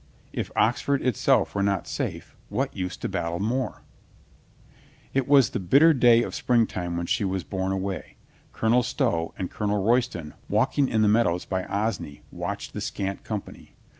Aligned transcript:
If 0.33 0.49
Ox 0.55 0.81
ford 0.81 1.05
itself 1.05 1.53
were 1.53 1.61
not 1.61 1.87
safe, 1.87 2.35
what 2.49 2.75
use 2.75 2.97
to 2.97 3.07
battle 3.07 3.39
more? 3.39 3.83
It 5.13 5.27
was 5.27 5.55
a 5.55 5.59
bitter 5.59 5.93
day 5.93 6.23
of 6.23 6.33
springtime 6.33 6.97
when 6.97 7.05
she 7.05 7.23
was 7.23 7.43
borne 7.43 7.71
away. 7.71 8.17
Colonel 8.51 8.81
Stow 8.81 9.31
and 9.37 9.51
Colonel 9.51 9.83
Royston, 9.83 10.33
walking 10.49 10.89
in 10.89 11.03
the 11.03 11.07
meadows 11.07 11.45
by 11.45 11.65
Osney, 11.65 12.23
watched 12.31 12.73
the 12.73 12.81
scant 12.81 13.23
company. 13.23 13.75